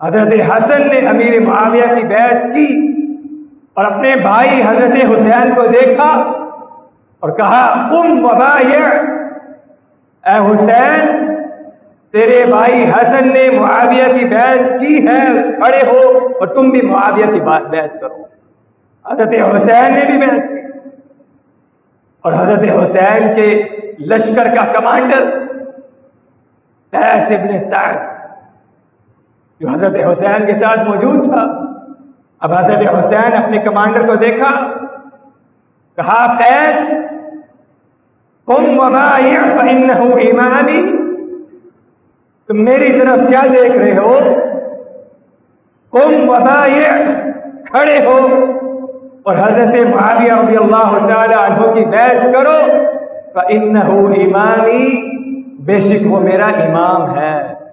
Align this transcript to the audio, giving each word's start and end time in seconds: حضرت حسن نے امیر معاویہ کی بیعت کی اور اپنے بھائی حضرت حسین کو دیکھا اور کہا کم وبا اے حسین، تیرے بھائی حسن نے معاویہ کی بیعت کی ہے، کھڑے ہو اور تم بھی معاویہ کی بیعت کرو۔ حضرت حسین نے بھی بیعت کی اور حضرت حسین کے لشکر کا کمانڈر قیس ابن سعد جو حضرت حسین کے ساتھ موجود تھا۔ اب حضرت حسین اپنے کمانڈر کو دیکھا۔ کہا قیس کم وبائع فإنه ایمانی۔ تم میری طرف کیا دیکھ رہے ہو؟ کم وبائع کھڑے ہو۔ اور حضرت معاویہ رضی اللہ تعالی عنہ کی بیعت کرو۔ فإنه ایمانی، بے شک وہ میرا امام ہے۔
حضرت 0.00 0.32
حسن 0.48 0.86
نے 0.88 0.98
امیر 1.08 1.40
معاویہ 1.40 1.86
کی 1.94 2.06
بیعت 2.06 2.42
کی 2.54 2.68
اور 3.74 3.84
اپنے 3.84 4.14
بھائی 4.22 4.60
حضرت 4.62 4.96
حسین 5.10 5.54
کو 5.54 5.66
دیکھا 5.72 6.10
اور 7.22 7.30
کہا 7.38 7.88
کم 7.90 8.24
وبا 8.24 8.52
اے 10.24 10.36
حسین، 10.46 11.02
تیرے 12.14 12.44
بھائی 12.48 12.84
حسن 12.90 13.28
نے 13.28 13.48
معاویہ 13.50 14.06
کی 14.18 14.24
بیعت 14.24 14.80
کی 14.80 15.06
ہے، 15.06 15.22
کھڑے 15.56 15.80
ہو 15.86 16.00
اور 16.40 16.48
تم 16.54 16.70
بھی 16.70 16.80
معاویہ 16.80 17.26
کی 17.32 17.40
بیعت 17.40 18.00
کرو۔ 18.00 18.22
حضرت 19.04 19.34
حسین 19.54 19.94
نے 19.94 20.04
بھی 20.06 20.18
بیعت 20.18 20.48
کی 20.48 20.60
اور 22.24 22.32
حضرت 22.32 22.64
حسین 22.68 23.34
کے 23.34 23.48
لشکر 24.10 24.54
کا 24.56 24.64
کمانڈر 24.72 25.28
قیس 26.92 27.30
ابن 27.30 27.58
سعد 27.70 28.16
جو 29.60 29.68
حضرت 29.68 29.96
حسین 30.12 30.46
کے 30.46 30.52
ساتھ 30.52 30.80
موجود 30.88 31.24
تھا۔ 31.24 31.62
اب 32.40 32.52
حضرت 32.54 32.94
حسین 32.94 33.44
اپنے 33.44 33.58
کمانڈر 33.58 34.06
کو 34.06 34.14
دیکھا۔ 34.14 34.72
کہا 35.96 36.36
قیس 36.38 36.90
کم 38.46 38.80
وبائع 38.80 39.38
فإنه 39.56 40.16
ایمانی۔ 40.16 40.96
تم 42.48 42.64
میری 42.64 43.00
طرف 43.00 43.28
کیا 43.28 43.42
دیکھ 43.52 43.76
رہے 43.76 43.98
ہو؟ 43.98 44.18
کم 45.92 46.28
وبائع 46.28 46.90
کھڑے 47.66 48.04
ہو۔ 48.04 48.28
اور 49.22 49.36
حضرت 49.36 49.74
معاویہ 49.94 50.32
رضی 50.32 50.56
اللہ 50.56 51.04
تعالی 51.04 51.34
عنہ 51.34 51.72
کی 51.72 51.84
بیعت 51.84 52.22
کرو۔ 52.22 52.72
فإنه 53.34 54.12
ایمانی، 54.12 55.16
بے 55.58 55.80
شک 55.80 56.12
وہ 56.12 56.20
میرا 56.20 56.46
امام 56.46 57.18
ہے۔ 57.18 57.67